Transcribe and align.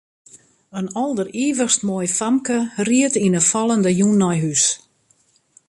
In 0.79 0.87
alderivichst 1.01 1.81
moai 1.87 2.09
famke 2.17 2.57
ried 2.87 3.15
yn 3.25 3.37
'e 3.39 3.41
fallende 3.51 3.91
jûn 3.99 4.17
nei 4.21 4.37
hûs. 4.43 4.65